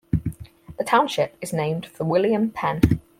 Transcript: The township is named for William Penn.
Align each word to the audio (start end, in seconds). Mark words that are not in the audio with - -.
The 0.79 0.83
township 0.83 1.37
is 1.41 1.53
named 1.53 1.85
for 1.85 2.05
William 2.05 2.49
Penn. 2.49 2.81